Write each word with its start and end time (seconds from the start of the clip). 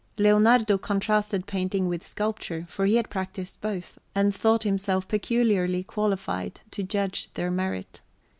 Leonardo 0.17 0.79
contrasted 0.79 1.45
painting 1.45 1.87
with 1.87 2.01
sculpture, 2.03 2.65
for 2.67 2.87
he 2.87 2.95
had 2.95 3.11
practised 3.11 3.61
both, 3.61 3.99
and 4.15 4.33
thought 4.33 4.63
himself 4.63 5.07
peculiarly 5.07 5.83
qualified 5.83 6.61
to 6.71 6.81
judge 6.81 7.31
their 7.35 7.51
merit. 7.51 8.01